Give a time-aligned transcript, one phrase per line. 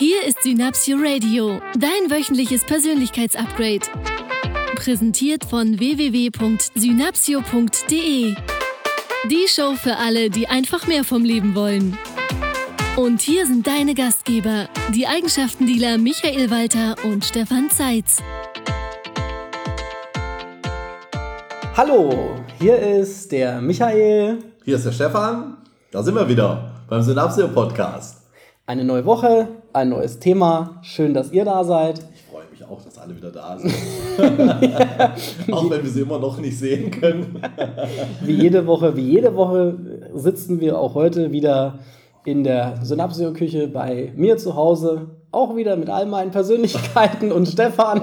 [0.00, 3.80] Hier ist Synapsio Radio, dein wöchentliches Persönlichkeitsupgrade.
[4.76, 8.36] Präsentiert von www.synapsio.de.
[9.28, 11.98] Die Show für alle, die einfach mehr vom Leben wollen.
[12.94, 18.22] Und hier sind deine Gastgeber, die Eigenschaftendealer Michael Walter und Stefan Zeitz.
[21.76, 24.38] Hallo, hier ist der Michael.
[24.64, 25.56] Hier ist der Stefan.
[25.90, 28.18] Da sind wir wieder beim Synapsio Podcast.
[28.64, 30.80] Eine neue Woche, ein neues Thema.
[30.82, 32.00] Schön, dass ihr da seid.
[32.14, 33.72] Ich freue mich auch, dass alle wieder da sind.
[35.54, 37.40] auch wenn wir sie immer noch nicht sehen können.
[38.22, 39.76] wie jede Woche, wie jede Woche
[40.14, 41.78] sitzen wir auch heute wieder
[42.24, 45.17] in der Synapsio-Küche bei mir zu Hause.
[45.30, 48.00] Auch wieder mit all meinen Persönlichkeiten und Stefan.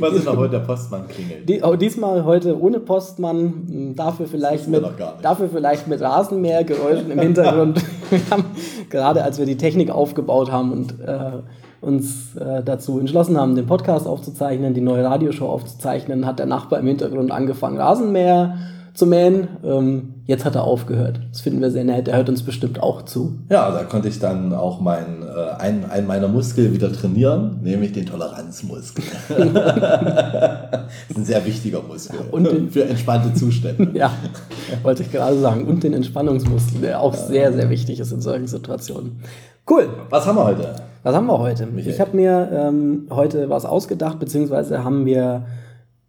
[0.00, 1.48] Was ist noch heute der Postmann klingelt?
[1.48, 4.82] Die, oh, diesmal heute ohne Postmann, dafür vielleicht, mit,
[5.22, 7.80] dafür vielleicht mit Rasenmähergeräuschen im Hintergrund.
[8.10, 8.44] wir haben,
[8.90, 11.42] gerade als wir die Technik aufgebaut haben und äh,
[11.80, 16.80] uns äh, dazu entschlossen haben, den Podcast aufzuzeichnen, die neue Radioshow aufzuzeichnen, hat der Nachbar
[16.80, 18.56] im Hintergrund angefangen, Rasenmäher
[18.94, 19.48] zu mähen.
[19.64, 21.20] Ähm, jetzt hat er aufgehört.
[21.30, 22.08] Das finden wir sehr nett.
[22.08, 23.38] Er hört uns bestimmt auch zu.
[23.48, 27.92] Ja, da konnte ich dann auch mein, äh, einen, einen meiner Muskel wieder trainieren, nämlich
[27.92, 29.04] den Toleranzmuskel.
[29.28, 33.90] das ist ein sehr wichtiger Muskel und den, für entspannte Zustände.
[33.98, 34.12] ja,
[34.82, 35.66] wollte ich gerade sagen.
[35.66, 37.20] Und den Entspannungsmuskel, der auch ja.
[37.20, 39.20] sehr, sehr wichtig ist in solchen Situationen.
[39.68, 39.88] Cool.
[40.10, 40.74] Was haben wir heute?
[41.02, 41.66] Was haben wir heute?
[41.66, 41.92] Michael.
[41.92, 45.46] Ich habe mir ähm, heute was ausgedacht, beziehungsweise haben wir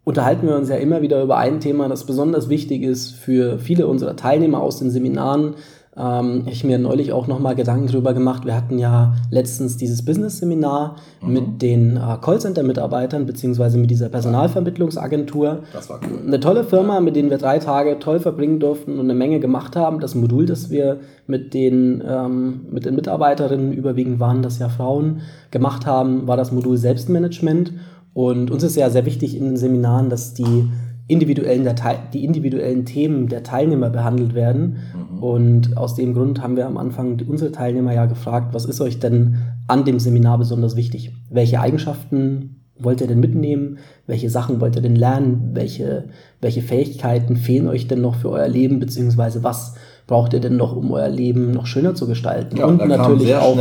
[0.04, 3.88] unterhalten wir uns ja immer wieder über ein Thema, das besonders wichtig ist für viele
[3.88, 5.56] unserer Teilnehmer aus den Seminaren.
[5.96, 8.46] Ähm, ich mir neulich auch nochmal Gedanken darüber gemacht.
[8.46, 11.34] Wir hatten ja letztens dieses Business-Seminar mhm.
[11.34, 15.60] mit den äh, Callcenter-Mitarbeitern beziehungsweise mit dieser Personalvermittlungsagentur.
[15.72, 16.20] Das war cool.
[16.26, 19.76] Eine tolle Firma, mit denen wir drei Tage toll verbringen durften und eine Menge gemacht
[19.76, 20.00] haben.
[20.00, 25.22] Das Modul, das wir mit den, ähm, mit den Mitarbeiterinnen, überwiegend waren das ja Frauen,
[25.52, 27.72] gemacht haben, war das Modul Selbstmanagement.
[28.14, 30.70] Und uns ist ja sehr wichtig in den Seminaren, dass die
[31.08, 31.70] individuellen,
[32.14, 34.78] die individuellen Themen der Teilnehmer behandelt werden.
[34.94, 35.24] Mhm.
[35.24, 39.00] Und aus dem Grund haben wir am Anfang unsere Teilnehmer ja gefragt, was ist euch
[39.00, 39.38] denn
[39.68, 41.12] an dem Seminar besonders wichtig?
[41.30, 43.80] Welche Eigenschaften wollt ihr denn mitnehmen?
[44.08, 45.52] Welche Sachen wollt ihr denn lernen?
[45.54, 46.06] Welche,
[46.42, 48.80] welche Fähigkeiten fehlen euch denn noch für euer Leben?
[48.80, 49.76] Beziehungsweise was
[50.08, 52.58] braucht ihr denn noch, um euer Leben noch schöner zu gestalten?
[52.58, 53.58] Ja, und natürlich auch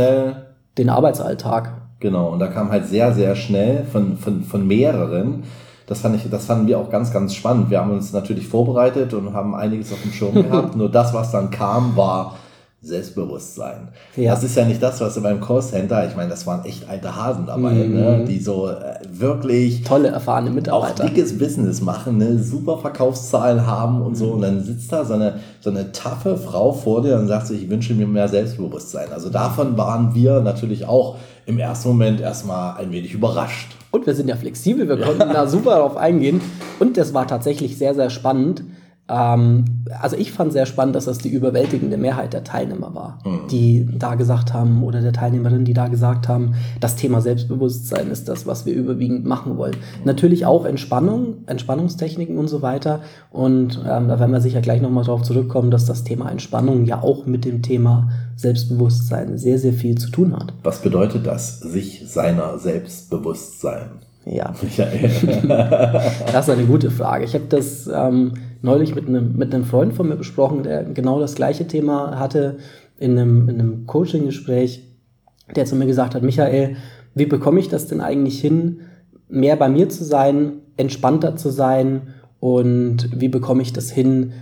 [0.77, 1.82] den Arbeitsalltag.
[2.03, 5.43] Genau, und da kam halt sehr, sehr schnell von, von, von mehreren.
[5.85, 7.69] Das, fand ich, das fanden wir auch ganz, ganz spannend.
[7.69, 10.75] Wir haben uns natürlich vorbereitet und haben einiges auf dem Schirm gehabt.
[10.75, 12.35] Nur das, was dann kam, war
[12.83, 13.87] Selbstbewusstsein.
[14.17, 14.35] Ja.
[14.35, 17.15] Das ist ja nicht das, was in meinem Callcenter, ich meine, das waren echt alte
[17.15, 17.93] Hasen dabei, mhm.
[17.93, 21.05] ne, die so äh, wirklich tolle, erfahrene Mitarbeiter.
[21.05, 24.25] Auch dickes Business machen, ne, super Verkaufszahlen haben und so.
[24.25, 24.31] Mhm.
[24.33, 27.63] Und dann sitzt da so eine, so eine taffe Frau vor dir und sagt sich,
[27.63, 29.13] ich wünsche mir mehr Selbstbewusstsein.
[29.13, 31.15] Also davon waren wir natürlich auch
[31.45, 33.77] im ersten Moment erstmal ein wenig überrascht.
[33.91, 36.41] Und wir sind ja flexibel, wir konnten da super darauf eingehen.
[36.79, 38.63] Und das war tatsächlich sehr, sehr spannend
[39.09, 39.65] ähm,
[39.99, 43.47] also ich fand sehr spannend, dass das die überwältigende Mehrheit der Teilnehmer war, mhm.
[43.49, 48.29] die da gesagt haben oder der Teilnehmerinnen, die da gesagt haben, das Thema Selbstbewusstsein ist
[48.29, 49.75] das, was wir überwiegend machen wollen.
[49.75, 50.05] Mhm.
[50.05, 53.01] Natürlich auch Entspannung, Entspannungstechniken und so weiter.
[53.29, 57.03] Und ähm, da werden wir sicher gleich nochmal drauf zurückkommen, dass das Thema Entspannung ja
[57.03, 60.53] auch mit dem Thema Selbstbewusstsein sehr, sehr viel zu tun hat.
[60.63, 63.13] Was bedeutet das, sich seiner selbst
[63.59, 63.89] sein?
[64.25, 64.53] Ja,
[66.31, 67.25] das ist eine gute Frage.
[67.25, 68.31] Ich habe das ähm,
[68.63, 72.57] neulich mit einem, mit einem Freund von mir besprochen, der genau das gleiche Thema hatte
[72.97, 74.83] in einem, in einem Coaching-Gespräch,
[75.55, 76.75] der zu mir gesagt hat, Michael,
[77.13, 78.81] wie bekomme ich das denn eigentlich hin,
[79.29, 84.33] mehr bei mir zu sein, entspannter zu sein und wie bekomme ich das hin,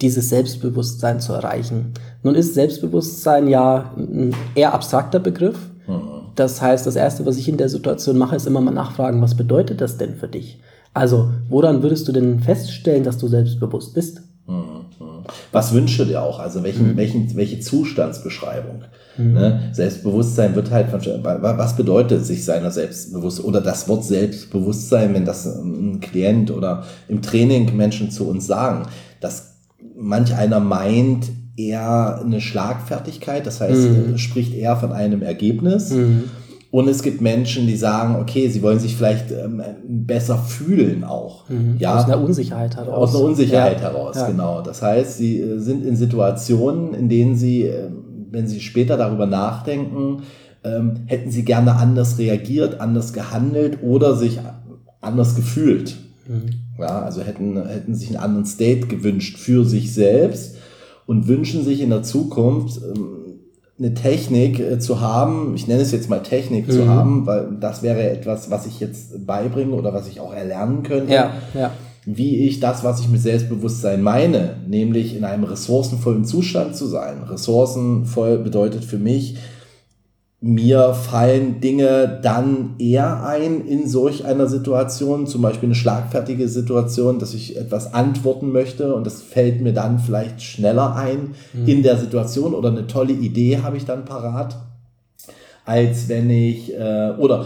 [0.00, 1.94] dieses Selbstbewusstsein zu erreichen?
[2.22, 5.58] Nun ist Selbstbewusstsein ja ein eher abstrakter Begriff.
[5.86, 9.20] Mhm das heißt, das Erste, was ich in der Situation mache, ist immer mal nachfragen,
[9.20, 10.60] was bedeutet das denn für dich?
[11.00, 14.20] Also, woran würdest du denn feststellen, dass du selbstbewusst bist?
[14.46, 14.84] Mhm.
[15.50, 16.38] Was wünschst du dir auch?
[16.38, 16.96] Also welchen, mhm.
[16.98, 18.82] welchen, welche Zustandsbeschreibung?
[19.16, 19.32] Mhm.
[19.32, 19.70] Ne?
[19.72, 26.00] Selbstbewusstsein wird halt, was bedeutet sich seiner Selbstbewusstsein oder das Wort Selbstbewusstsein, wenn das ein
[26.00, 28.82] Klient oder im Training Menschen zu uns sagen,
[29.20, 29.54] dass
[29.96, 34.18] manch einer meint, eher eine Schlagfertigkeit, das heißt, mhm.
[34.18, 35.90] spricht eher von einem Ergebnis.
[35.90, 36.24] Mhm.
[36.70, 41.48] Und es gibt Menschen, die sagen, okay, sie wollen sich vielleicht ähm, besser fühlen auch.
[41.48, 41.76] Mhm.
[41.78, 41.98] Ja?
[41.98, 43.10] Aus einer Unsicherheit heraus.
[43.10, 43.88] Aus einer Unsicherheit ja.
[43.88, 44.28] heraus, ja.
[44.28, 44.62] genau.
[44.62, 47.90] Das heißt, sie äh, sind in Situationen, in denen sie, äh,
[48.30, 50.22] wenn sie später darüber nachdenken,
[50.62, 54.38] ähm, hätten sie gerne anders reagiert, anders gehandelt oder sich
[55.00, 55.96] anders gefühlt.
[56.28, 56.50] Mhm.
[56.78, 60.56] Ja, also hätten, hätten sich einen anderen State gewünscht für sich selbst
[61.06, 63.29] und wünschen sich in der Zukunft ähm,
[63.80, 66.72] eine Technik äh, zu haben, ich nenne es jetzt mal Technik mhm.
[66.72, 70.82] zu haben, weil das wäre etwas, was ich jetzt beibringe oder was ich auch erlernen
[70.82, 71.12] könnte.
[71.12, 71.72] Ja, ja.
[72.04, 77.22] Wie ich das, was ich mit Selbstbewusstsein meine, nämlich in einem ressourcenvollen Zustand zu sein.
[77.28, 79.36] Ressourcenvoll bedeutet für mich,
[80.42, 87.18] mir fallen Dinge dann eher ein in solch einer Situation, zum Beispiel eine schlagfertige Situation,
[87.18, 91.68] dass ich etwas antworten möchte und das fällt mir dann vielleicht schneller ein mhm.
[91.68, 94.56] in der Situation oder eine tolle Idee habe ich dann parat,
[95.66, 97.44] als wenn ich, äh, oder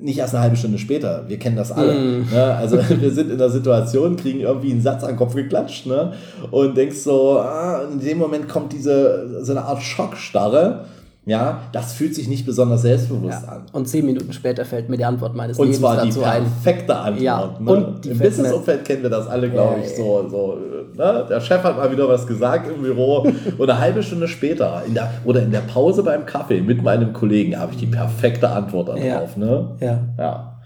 [0.00, 1.24] nicht erst eine halbe Stunde später.
[1.26, 1.92] Wir kennen das alle.
[1.92, 2.30] Mm.
[2.32, 2.42] Ne?
[2.42, 6.14] Also wir sind in der Situation, kriegen irgendwie einen Satz an den Kopf geklatscht ne?
[6.50, 10.86] und denkst so, ah, in dem Moment kommt diese so eine Art Schockstarre
[11.26, 13.48] ja, das fühlt sich nicht besonders selbstbewusst ja.
[13.48, 13.66] an.
[13.72, 16.06] Und zehn Minuten später fällt mir die Antwort meines und Lebens dazu ein.
[16.06, 17.22] Und zwar die perfekte Antwort.
[17.22, 17.54] Ja.
[17.60, 17.70] Ne?
[17.70, 20.26] Und Im Business-Umfeld kennen wir das alle, glaube ich, so.
[20.28, 20.58] so
[20.96, 21.26] ne?
[21.28, 23.18] Der Chef hat mal wieder was gesagt im Büro
[23.58, 27.12] und eine halbe Stunde später in der, oder in der Pause beim Kaffee mit meinem
[27.12, 29.02] Kollegen habe ich die perfekte Antwort darauf.
[29.04, 29.26] Ja.
[29.36, 29.76] Ne?
[29.80, 29.98] Ja.
[30.18, 30.60] ja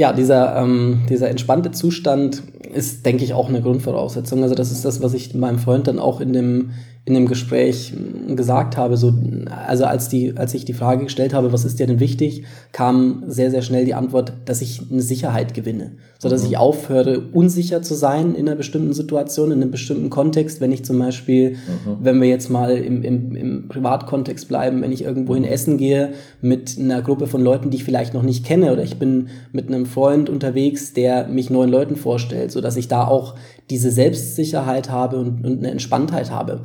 [0.00, 2.42] ja, dieser, ähm, dieser entspannte Zustand
[2.72, 4.42] ist, denke ich, auch eine Grundvoraussetzung.
[4.42, 6.70] Also das ist das, was ich meinem Freund dann auch in dem,
[7.06, 7.94] in dem Gespräch
[8.36, 8.96] gesagt habe.
[8.96, 9.14] So,
[9.66, 13.24] also als, die, als ich die Frage gestellt habe, was ist dir denn wichtig, kam
[13.26, 15.92] sehr, sehr schnell die Antwort, dass ich eine Sicherheit gewinne.
[16.18, 16.48] So dass mhm.
[16.48, 20.60] ich aufhöre, unsicher zu sein in einer bestimmten Situation, in einem bestimmten Kontext.
[20.60, 21.96] Wenn ich zum Beispiel, mhm.
[22.02, 26.12] wenn wir jetzt mal im, im, im Privatkontext bleiben, wenn ich irgendwo hin essen gehe
[26.42, 29.68] mit einer Gruppe von Leuten, die ich vielleicht noch nicht kenne, oder ich bin mit
[29.68, 33.34] einem Freund unterwegs, der mich neuen Leuten vorstellt, so dass ich da auch
[33.70, 36.62] diese Selbstsicherheit habe und, und eine Entspanntheit habe.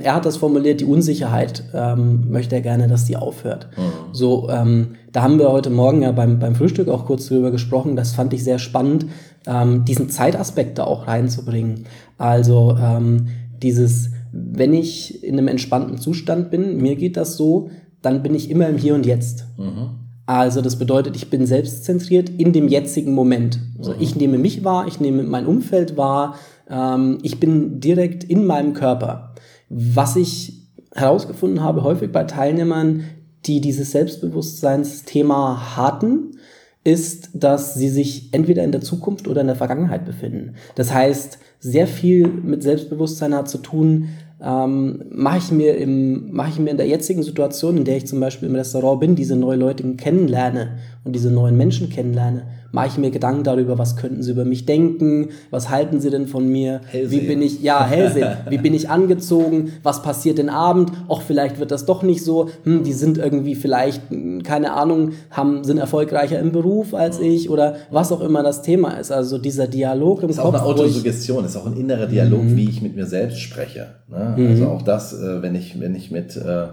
[0.00, 3.68] Er hat das formuliert, die Unsicherheit ähm, möchte er gerne, dass die aufhört.
[3.76, 4.12] Mhm.
[4.12, 7.96] So, ähm, da haben wir heute Morgen ja beim, beim Frühstück auch kurz drüber gesprochen.
[7.96, 9.06] Das fand ich sehr spannend,
[9.46, 11.84] ähm, diesen Zeitaspekt da auch reinzubringen.
[12.18, 13.28] Also ähm,
[13.62, 17.70] dieses, wenn ich in einem entspannten Zustand bin, mir geht das so,
[18.02, 19.46] dann bin ich immer im Hier und Jetzt.
[19.56, 19.90] Mhm.
[20.26, 23.60] Also das bedeutet, ich bin selbstzentriert in dem jetzigen Moment.
[23.78, 26.34] Also ich nehme mich wahr, ich nehme mein Umfeld wahr,
[26.68, 29.34] ähm, ich bin direkt in meinem Körper.
[29.68, 33.04] Was ich herausgefunden habe, häufig bei Teilnehmern,
[33.46, 36.38] die dieses Selbstbewusstseinsthema hatten,
[36.84, 40.54] ist, dass sie sich entweder in der Zukunft oder in der Vergangenheit befinden.
[40.74, 44.08] Das heißt, sehr viel mit Selbstbewusstsein hat zu tun,
[44.40, 48.06] ähm, mache ich mir im, mache ich mir in der jetzigen Situation, in der ich
[48.06, 52.88] zum Beispiel im Restaurant bin, diese neuen Leute kennenlerne und diese neuen Menschen kennenlerne, mache
[52.88, 56.48] ich mir Gedanken darüber, was könnten sie über mich denken, was halten sie denn von
[56.48, 57.10] mir, Hellsehen.
[57.10, 61.58] wie bin ich, ja, Hellsehen, wie bin ich angezogen, was passiert den Abend, auch vielleicht
[61.58, 64.02] wird das doch nicht so, hm, die sind irgendwie vielleicht,
[64.44, 68.98] keine Ahnung, haben, sind erfolgreicher im Beruf als ich oder was auch immer das Thema
[68.98, 69.10] ist.
[69.10, 70.54] Also dieser Dialog im ist Kopf.
[70.54, 72.56] Ist auch eine Autosuggestion, ist auch ein innerer Dialog, mhm.
[72.56, 73.86] wie ich mit mir selbst spreche.
[74.08, 74.34] Ne?
[74.36, 74.46] Mhm.
[74.48, 76.66] Also auch das, äh, wenn ich, wenn ich mit äh,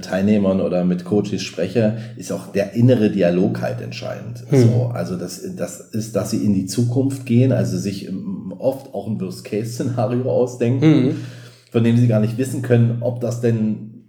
[0.00, 4.44] Teilnehmern oder mit Coaches spreche, ist auch der innere Dialog halt entscheidend.
[4.48, 4.62] Hm.
[4.62, 8.92] So, also das, das ist, dass sie in die Zukunft gehen, also sich ähm, oft
[8.94, 11.16] auch ein Worst-Case-Szenario ausdenken, hm.
[11.70, 14.04] von dem sie gar nicht wissen können, ob das denn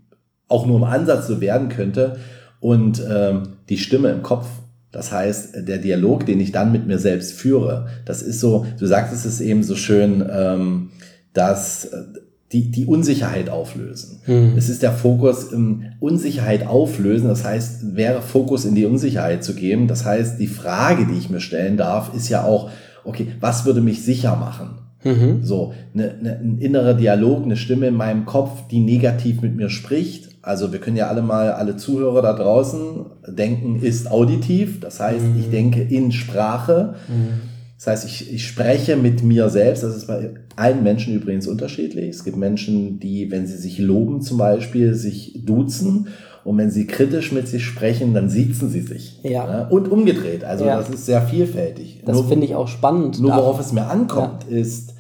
[0.48, 2.18] auch nur im Ansatz so werden könnte.
[2.60, 4.48] Und ähm, die Stimme im Kopf
[4.92, 8.86] das heißt, der Dialog, den ich dann mit mir selbst führe, das ist so, du
[8.86, 10.92] sagtest es eben so schön, ähm,
[11.34, 12.04] dass äh,
[12.52, 14.20] die, die Unsicherheit auflösen.
[14.26, 14.54] Mhm.
[14.58, 17.30] Es ist der Fokus im Unsicherheit auflösen.
[17.30, 19.88] Das heißt, wäre Fokus in die Unsicherheit zu geben.
[19.88, 22.70] Das heißt, die Frage, die ich mir stellen darf, ist ja auch,
[23.06, 24.80] okay, was würde mich sicher machen?
[25.04, 25.44] Mhm.
[25.44, 29.70] So, ne, ne, ein innerer Dialog, eine Stimme in meinem Kopf, die negativ mit mir
[29.70, 30.30] spricht.
[30.42, 34.80] Also wir können ja alle mal, alle Zuhörer da draußen, denken ist auditiv.
[34.80, 35.40] Das heißt, mhm.
[35.40, 36.96] ich denke in Sprache.
[37.08, 37.51] Mhm.
[37.84, 39.82] Das heißt, ich, ich spreche mit mir selbst.
[39.82, 42.10] Das ist bei allen Menschen übrigens unterschiedlich.
[42.10, 46.10] Es gibt Menschen, die, wenn sie sich loben zum Beispiel, sich duzen.
[46.44, 49.20] Und wenn sie kritisch mit sich sprechen, dann siezen sie sich.
[49.24, 49.48] Ja.
[49.48, 49.68] Ne?
[49.72, 50.44] Und umgedreht.
[50.44, 50.78] Also ja.
[50.78, 52.04] das ist sehr vielfältig.
[52.06, 53.20] Das finde ich auch spannend.
[53.20, 54.58] Nur worauf es mir ankommt, ja.
[54.58, 54.94] ist,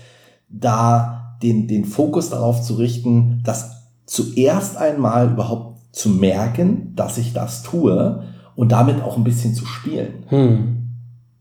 [0.49, 7.31] da den, den Fokus darauf zu richten, das zuerst einmal überhaupt zu merken, dass ich
[7.31, 8.23] das tue
[8.55, 10.23] und damit auch ein bisschen zu spielen.
[10.29, 10.77] Hm.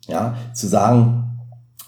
[0.06, 1.20] Ja, zu sagen,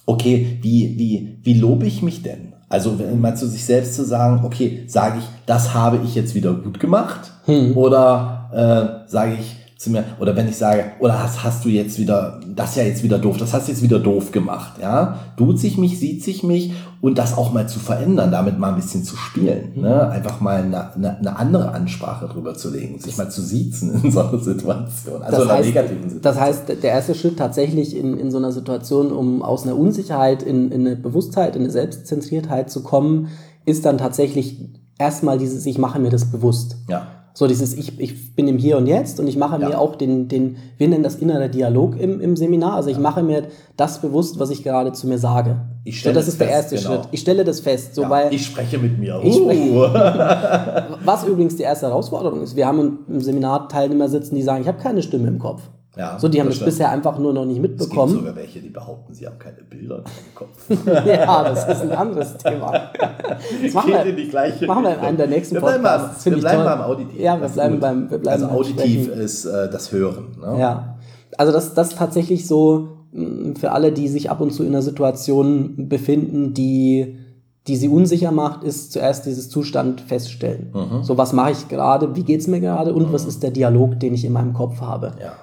[0.07, 2.53] okay, wie, wie, wie lobe ich mich denn?
[2.69, 6.35] Also wenn mal zu sich selbst zu sagen, okay, sage ich, das habe ich jetzt
[6.35, 7.33] wieder gut gemacht?
[7.45, 7.77] Hm.
[7.77, 11.99] Oder äh, sage ich, zu mir, oder wenn ich sage, oder hast, hast du jetzt
[11.99, 15.19] wieder, das ist ja jetzt wieder doof, das hast du jetzt wieder doof gemacht, ja,
[15.37, 18.77] tut sich mich, sieht sich mich und das auch mal zu verändern, damit mal ein
[18.77, 20.07] bisschen zu spielen, ne?
[20.07, 20.13] Mhm.
[20.13, 24.13] einfach mal eine, eine, eine andere Ansprache drüber zu legen, sich mal zu siezen in
[24.13, 26.23] so einer Situation, also das in einer negativen Situation.
[26.23, 30.45] Das heißt, der erste Schritt tatsächlich in, in so einer Situation, um aus einer Unsicherheit
[30.45, 33.29] in, in eine Bewusstheit, in eine Selbstzentriertheit zu kommen,
[33.65, 34.59] ist dann tatsächlich
[34.99, 36.77] erstmal dieses, ich mache mir das bewusst.
[36.89, 37.07] Ja.
[37.35, 39.69] So dieses, ich, ich bin im Hier und Jetzt und ich mache Ja.
[39.71, 42.75] mir auch den, den, wir nennen das innere Dialog im, im Seminar.
[42.75, 43.45] Also ich mache mir
[43.77, 45.57] das bewusst, was ich gerade zu mir sage.
[45.85, 47.03] Ich so, stelle das es ist der fest, erste genau.
[47.03, 47.09] Schritt.
[47.13, 47.95] Ich stelle das fest.
[47.95, 48.11] So, ja.
[48.11, 49.21] weil, ich spreche mit mir.
[49.25, 49.81] Ich spreche- Uh.
[51.05, 52.55] was übrigens die erste Herausforderung ist.
[52.55, 55.63] Wir haben im Seminar Teilnehmer sitzen, die sagen, ich habe keine Stimme im Kopf.
[55.97, 58.15] Ja, So, die haben das bisher einfach nur noch nicht Es gibt mitbekommen.
[58.15, 60.59] sogar welche, die behaupten, sie haben keine Bilder im Kopf.
[61.07, 62.73] ja, das ist ein anderes Thema.
[63.63, 65.83] Das machen Geht wir, in die gleiche machen wir in einem der nächsten wir bleiben
[65.83, 66.25] Podcasts.
[66.25, 66.65] Wir bleiben toll.
[66.65, 67.21] beim Auditiv.
[67.21, 69.21] Ja, wir bleiben beim- wir bleiben Also Auditiv Sprechen.
[69.21, 70.37] ist äh, das Hören.
[70.41, 70.59] Ne?
[70.59, 70.97] Ja.
[71.37, 74.71] Also das, das ist tatsächlich so mh, für alle, die sich ab und zu in
[74.71, 77.19] einer Situation befinden, die,
[77.67, 80.73] die sie unsicher macht, ist zuerst dieses Zustand feststellen.
[80.73, 81.03] Mhm.
[81.05, 84.15] So, was mache ich gerade, wie geht's mir gerade und was ist der Dialog, den
[84.15, 85.13] ich in meinem Kopf habe.
[85.21, 85.35] Ja.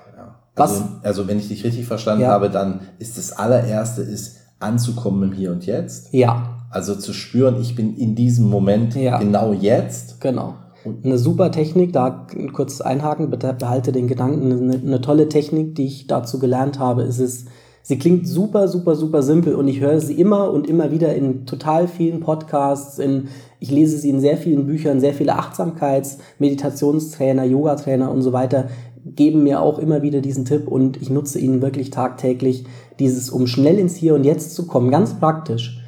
[0.59, 2.29] Was- Also, also wenn ich dich richtig verstanden Ja.
[2.29, 6.13] habe, dann ist das allererste ist anzukommen im Hier und Jetzt.
[6.13, 9.17] Ja, Also zu spüren, ich bin in diesem Moment Ja.
[9.17, 10.21] genau jetzt.
[10.21, 10.53] genau.
[11.03, 14.51] Eine super Technik, da kurz einhaken, behalte den Gedanken.
[14.51, 17.45] Eine, eine tolle Technik, die ich dazu gelernt habe, ist es,
[17.83, 21.45] sie klingt super, super, super simpel und ich höre sie immer und immer wieder in
[21.45, 23.27] total vielen Podcasts, in,
[23.59, 28.69] ich lese sie in sehr vielen Büchern, sehr viele Achtsamkeits-, Meditationstrainer, Yogatrainer und so weiter
[29.05, 32.65] geben mir auch immer wieder diesen Tipp und ich nutze ihn wirklich tagtäglich.
[32.99, 35.79] Dieses, um schnell ins Hier und Jetzt zu kommen, ganz praktisch,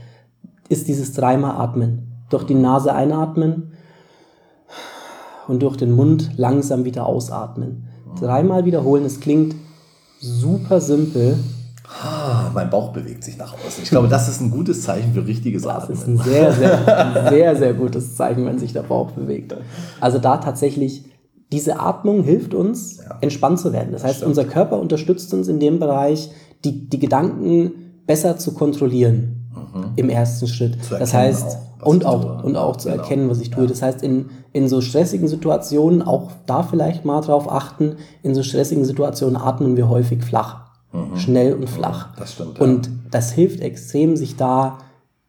[0.70, 2.08] ist dieses dreimal Atmen.
[2.30, 3.74] Durch die Nase einatmen
[5.48, 7.88] und durch den Mund langsam wieder ausatmen.
[8.20, 9.56] Dreimal wiederholen, es klingt
[10.20, 11.38] super simpel.
[12.03, 13.84] Ah, mein Bauch bewegt sich nach außen.
[13.84, 16.20] Ich glaube, das ist ein gutes Zeichen für richtiges Das ist Atmen.
[16.20, 19.53] ein sehr, sehr, sehr, sehr gutes Zeichen, wenn sich der Bauch bewegt.
[20.00, 21.03] Also da tatsächlich,
[21.51, 23.17] diese Atmung hilft uns, Ja.
[23.22, 23.91] entspannt zu werden.
[23.91, 24.29] Das heißt, stimmt.
[24.29, 26.31] unser Körper unterstützt uns in dem Bereich,
[26.63, 27.72] die, die Gedanken
[28.08, 29.38] besser zu kontrollieren
[29.96, 30.75] im ersten Schritt.
[30.77, 30.96] Mhm.
[31.00, 33.01] Das heißt, auch, und auch, und auch zu Genau.
[33.01, 33.67] erkennen, was ich tue.
[33.67, 38.43] Das heißt, in, in so stressigen Situationen, auch da vielleicht mal drauf achten, in so
[38.43, 40.62] stressigen Situationen atmen wir häufig flach.
[41.15, 42.10] Schnell und flach.
[42.10, 42.20] Mhm.
[42.20, 42.63] Das stimmt, ja.
[42.65, 44.77] Und das hilft extrem, sich da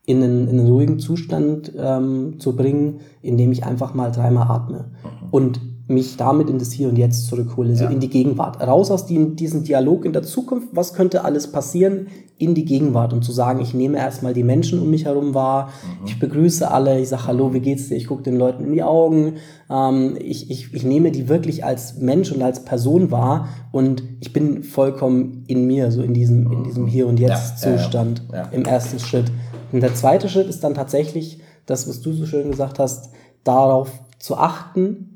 [0.06, 4.86] in einen, in einen ruhigen Zustand ähm, zu bringen, indem ich einfach mal dreimal atme
[5.30, 5.60] und
[5.92, 7.90] mich damit in das Hier und Jetzt zurückhole, so Ja.
[7.90, 8.60] in die Gegenwart.
[8.60, 12.08] Raus aus dem, diesem Dialog in der Zukunft, was könnte alles passieren,
[12.38, 15.68] in die Gegenwart und zu sagen, ich nehme erstmal die Menschen um mich herum wahr,
[16.04, 18.82] ich begrüße alle, ich sage Hallo, wie geht's dir, ich gucke den Leuten in die
[18.82, 19.34] Augen,
[19.70, 24.32] ähm, ich, ich, ich nehme die wirklich als Mensch und als Person wahr und ich
[24.32, 27.76] bin vollkommen in mir, so in diesem, in diesem Hier und Jetzt ja.
[27.76, 28.48] Zustand Ja.
[28.50, 29.30] im ersten Schritt.
[29.70, 33.10] Und der zweite Schritt ist dann tatsächlich das, was du so schön gesagt hast,
[33.44, 35.11] darauf zu achten,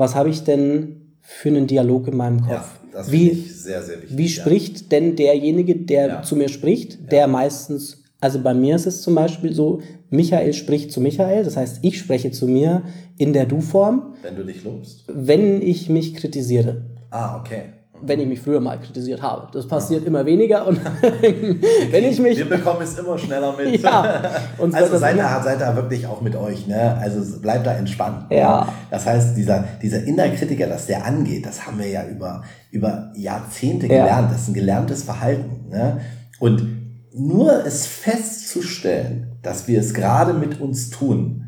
[0.00, 2.50] was habe ich denn für einen Dialog in meinem Kopf?
[2.50, 4.16] Ja, das wie, sehr, sehr wichtig.
[4.18, 4.28] wie ja.
[4.28, 6.22] spricht denn derjenige, der Ja.
[6.22, 9.80] zu mir spricht, der meistens, also bei mir ist es zum Beispiel so,
[10.10, 12.82] Michael spricht zu Michael, das heißt, ich spreche zu mir
[13.16, 15.04] in der Du-Form, Wenn du dich lobst.
[15.06, 16.82] wenn ich mich kritisiere.
[17.10, 17.62] Ah, okay.
[18.02, 19.48] Wenn ich mich früher mal kritisiert habe.
[19.52, 20.80] Das passiert immer weniger und
[21.90, 22.38] wenn ich mich.
[22.38, 23.80] Wir bekommen es immer schneller mit.
[23.82, 24.22] Ja,
[24.72, 26.96] also seid da, seid da wirklich auch mit euch, ne?
[27.00, 28.26] Also bleibt da entspannt.
[28.30, 28.64] Ja.
[28.64, 28.72] Ne?
[28.90, 33.86] Das heißt, dieser, dieser Innerkritiker, dass der angeht, das haben wir ja über, über Jahrzehnte
[33.86, 34.04] Ja.
[34.04, 34.32] gelernt.
[34.32, 35.68] Das ist ein gelerntes Verhalten.
[35.68, 36.00] Ne?
[36.38, 36.80] Und
[37.14, 41.44] nur es festzustellen, dass wir es gerade mit uns tun,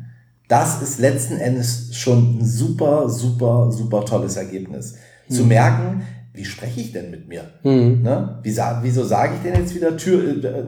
[0.47, 4.95] das ist letzten Endes schon ein super, super, super tolles Ergebnis.
[5.29, 7.43] Zu merken, wie spreche ich denn mit mir?
[7.63, 8.39] Ne?
[8.43, 10.63] Wie wieso sage ich denn jetzt wieder Tür, äh,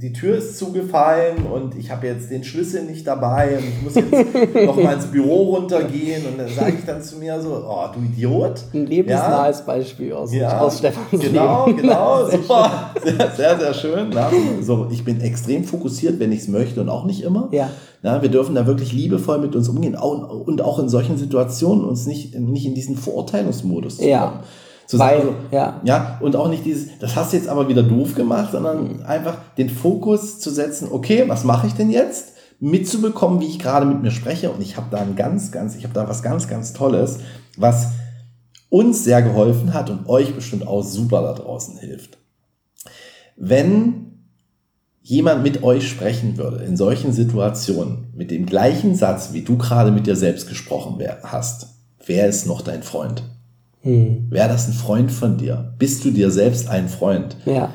[0.00, 3.96] die Tür ist zugefallen und ich habe jetzt den Schlüssel nicht dabei und ich muss
[3.96, 7.86] jetzt noch mal ins Büro runtergehen und dann sage ich dann zu mir so, oh
[7.92, 8.62] du Idiot.
[8.72, 11.78] Ein lebensnahes Beispiel aus, Ja, aus Stefans genau, Leben.
[11.82, 14.10] genau, Sehr super, sehr, sehr, sehr schön.
[14.14, 14.30] Na,
[14.62, 17.48] so, ich bin extrem fokussiert, wenn ich es möchte und auch nicht immer.
[17.50, 17.68] Ja.
[18.02, 22.06] Na, wir dürfen da wirklich liebevoll mit uns umgehen und auch in solchen Situationen uns
[22.06, 24.26] nicht, nicht in diesen Verurteilungsmodus zu Ja.
[24.26, 24.40] kommen.
[24.88, 25.80] Zu Weil- sagen, so, ja.
[25.84, 29.36] ja, und auch nicht dieses, das hast du jetzt aber wieder doof gemacht, sondern einfach
[29.58, 32.32] den Fokus zu setzen, okay, was mache ich denn jetzt?
[32.58, 34.50] Mitzubekommen, wie ich gerade mit mir spreche.
[34.50, 37.18] Und ich habe da ein ganz, ganz, ich habe da was ganz, ganz Tolles,
[37.58, 37.88] was
[38.70, 42.16] uns sehr geholfen hat und euch bestimmt auch super da draußen hilft.
[43.36, 44.24] Wenn
[45.02, 49.90] jemand mit euch sprechen würde in solchen Situationen mit dem gleichen Satz, wie du gerade
[49.90, 51.68] mit dir selbst gesprochen hast,
[52.06, 53.22] wer ist noch dein Freund?
[53.82, 54.26] Hm.
[54.30, 55.74] Wäre das ein Freund von dir?
[55.78, 57.36] Bist du dir selbst ein Freund?
[57.46, 57.72] Ja.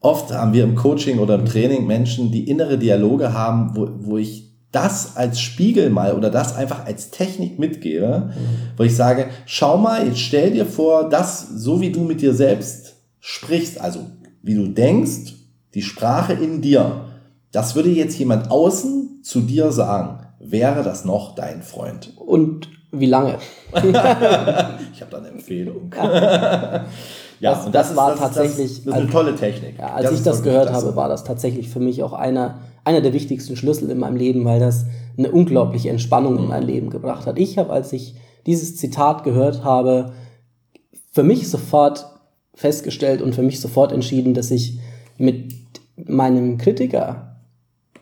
[0.00, 4.18] Oft haben wir im Coaching oder im Training Menschen, die innere Dialoge haben, wo, wo
[4.18, 8.32] ich das als Spiegel mal oder das einfach als Technik mitgebe,
[8.76, 12.34] wo ich sage, schau mal, jetzt stell dir vor, das, so wie du mit dir
[12.34, 14.06] selbst sprichst, also
[14.42, 15.34] wie du denkst,
[15.74, 17.06] die Sprache in dir,
[17.52, 20.26] das würde jetzt jemand außen zu dir sagen.
[20.38, 22.14] wäre das noch dein Freund?
[22.16, 23.38] Und wie lange?
[23.74, 23.82] ich
[25.00, 25.92] habe da eine Empfehlung.
[25.96, 26.84] Ja.
[27.40, 28.68] Ja, das, und das, ist- war das, tatsächlich.
[28.68, 29.78] Das, das ist eine tolle Technik.
[29.78, 30.86] Ja, als ich das gehört klasse.
[30.86, 34.44] habe, war das tatsächlich für mich auch einer, einer der wichtigsten Schlüssel in meinem Leben,
[34.44, 34.84] weil das
[35.16, 37.38] eine unglaubliche Entspannung in mein Leben gebracht hat.
[37.38, 38.14] Ich habe, als ich
[38.46, 40.12] dieses Zitat gehört habe,
[41.12, 42.06] für mich sofort
[42.54, 44.78] festgestellt und für mich sofort entschieden, dass ich
[45.16, 45.54] mit
[45.96, 47.36] meinem Kritiker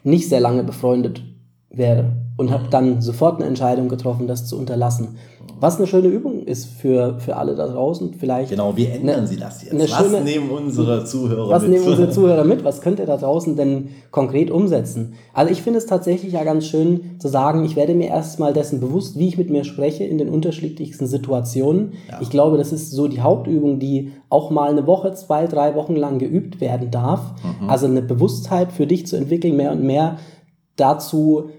[0.02, 1.22] nicht sehr lange befreundet
[1.70, 5.16] wäre und habe dann sofort eine Entscheidung getroffen, das zu unterlassen.
[5.60, 8.14] Was eine schöne Übung ist für, für alle da draußen.
[8.14, 9.72] Vielleicht Genau, wie ändern Ne- Sie das jetzt?
[9.74, 11.72] eine Was schöne- nehmen unsere Zuhörer was mit?
[11.72, 12.62] nehmen unsere Zuhörer mit?
[12.62, 15.14] Was könnt ihr da draußen denn konkret umsetzen?
[15.34, 18.78] Also ich finde es tatsächlich ja ganz schön zu sagen, ich werde mir erstmal dessen
[18.78, 21.94] bewusst, wie ich mit mir spreche in den unterschiedlichsten Situationen.
[22.08, 22.18] Ja.
[22.20, 25.96] Ich glaube, das ist so die Hauptübung, die auch mal eine Woche, zwei, drei Wochen
[25.96, 27.32] lang geübt werden darf.
[27.62, 27.68] Mhm.
[27.68, 30.18] Also eine Bewusstheit für dich zu entwickeln, mehr und mehr
[30.76, 31.50] dazu,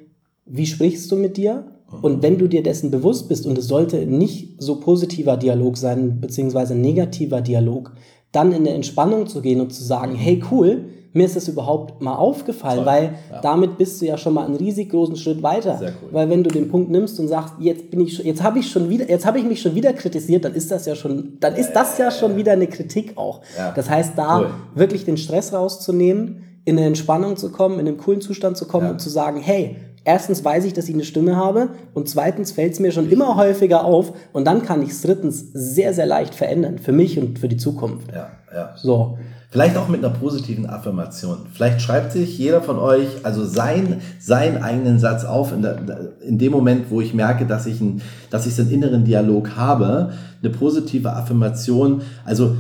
[0.50, 1.66] wie sprichst du mit dir?
[2.02, 6.20] Und wenn du dir dessen bewusst bist, und es sollte nicht so positiver Dialog sein,
[6.22, 7.94] beziehungsweise negativer Dialog,
[8.32, 12.04] dann in der Entspannung zu gehen und zu sagen, hey cool, mir ist das überhaupt
[12.04, 13.42] mal aufgefallen, Toll, weil ja.
[13.42, 15.80] damit bist du ja schon mal einen riesig großen Schritt weiter.
[15.82, 16.10] Cool.
[16.12, 18.70] Weil wenn du den Punkt nimmst und sagst, jetzt bin ich schon, jetzt habe ich
[18.70, 21.56] schon wieder, jetzt habe ich mich schon wieder kritisiert, dann ist das ja schon, dann
[21.56, 23.42] ist das ja schon wieder eine Kritik auch.
[23.58, 23.72] Ja.
[23.72, 24.50] Das heißt, da Cool.
[24.76, 28.86] wirklich den Stress rauszunehmen, in eine Entspannung zu kommen, in einen coolen Zustand zu kommen
[28.86, 28.92] Ja.
[28.92, 29.78] und zu sagen, hey,
[30.10, 33.36] erstens weiß ich, dass ich eine Stimme habe und zweitens fällt es mir schon immer
[33.36, 37.38] häufiger auf und dann kann ich es drittens sehr, sehr leicht verändern für mich und
[37.38, 38.12] für die Zukunft.
[38.12, 38.74] Ja, ja.
[38.76, 39.20] So.
[39.52, 41.38] Vielleicht auch mit einer positiven Affirmation.
[41.54, 45.80] Vielleicht schreibt sich jeder von euch also sein, seinen eigenen Satz auf in, der,
[46.22, 49.56] in dem Moment, wo ich merke, dass ich, ein, dass ich so einen inneren Dialog
[49.56, 50.12] habe.
[50.42, 52.02] Eine positive Affirmation.
[52.26, 52.58] Also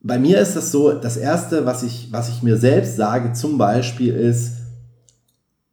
[0.00, 3.58] bei mir ist das so, das erste, was ich, was ich mir selbst sage, zum
[3.58, 4.57] Beispiel ist,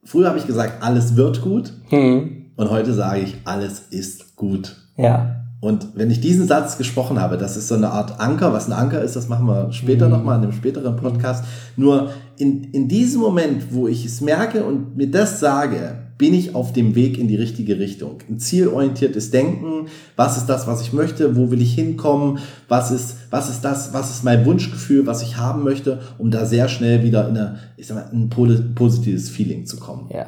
[0.05, 1.73] früher habe ich gesagt, alles wird gut.
[1.89, 2.51] Hm.
[2.55, 4.77] Und heute sage ich, alles ist gut.
[4.95, 5.41] Ja.
[5.59, 8.73] Und wenn ich diesen Satz gesprochen habe, das ist so eine Art Anker, was ein
[8.73, 11.43] Anker ist, das machen wir später nochmal in einem späteren Podcast.
[11.75, 16.55] Nur in, in diesem Moment, wo ich es merke und mir das sage, bin ich
[16.55, 18.19] auf dem Weg in die richtige Richtung.
[18.29, 23.17] Ein zielorientiertes Denken, was ist das, was ich möchte, wo will ich hinkommen, was ist,
[23.31, 27.03] was ist das, was ist mein Wunschgefühl, was ich haben möchte, um da sehr schnell
[27.03, 28.29] wieder in eine, ich sag mal, ein
[28.75, 30.09] positives Feeling zu kommen.
[30.13, 30.27] Ja.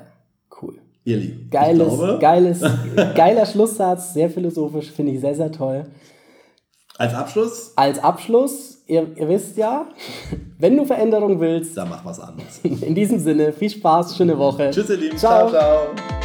[0.61, 0.75] Cool.
[1.05, 1.49] Ihr Lieben.
[1.49, 2.61] Geiles, glaube, geiles,
[3.15, 5.85] geiler Schlusssatz, sehr philosophisch, finde ich sehr, sehr toll.
[6.97, 9.87] als Abschluss, Als Abschluss, ihr, ihr wisst ja,
[10.57, 12.59] wenn du Veränderung willst, da mach was anderes.
[12.63, 14.71] in diesem Sinne, viel Spaß, schöne Woche.
[14.71, 15.17] Tschüss, ihr Lieben.
[15.17, 15.49] Ciao.
[15.49, 15.87] ciao.
[15.95, 16.17] ciao.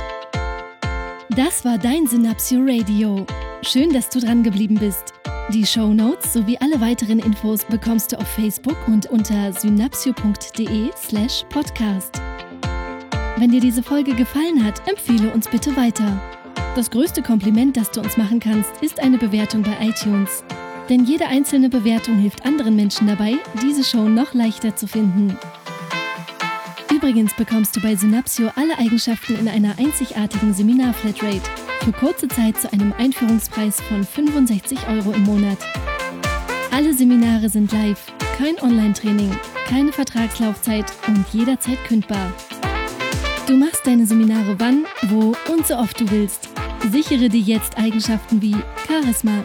[1.37, 3.25] Das war dein Synapsio Radio.
[3.63, 5.15] Schön, dass du dran geblieben bist.
[5.53, 12.21] Die Shownotes sowie alle weiteren Infos bekommst du auf Facebook und unter synapsio.de slash podcast.
[13.39, 16.21] Wenn dir diese Folge gefallen hat, empfehle uns bitte weiter.
[16.77, 20.45] Das größte Kompliment, das du uns machen kannst, ist eine Bewertung bei iTunes.
[20.89, 25.37] Denn jede einzelne Bewertung hilft anderen Menschen dabei, diese Show noch leichter zu finden.
[26.93, 31.43] Übrigens bekommst du bei Synapsio alle Eigenschaften in einer einzigartigen Seminar-Flatrate
[31.85, 35.59] für kurze Zeit zu einem Einführungspreis von 65 Euro im Monat.
[36.71, 39.31] Alle Seminare sind live, kein Online-Training,
[39.67, 42.33] keine Vertragslaufzeit und jederzeit kündbar.
[43.47, 46.49] Du machst deine Seminare wann, wo und so oft du willst.
[46.91, 49.45] Sichere dir jetzt Eigenschaften wie Charisma,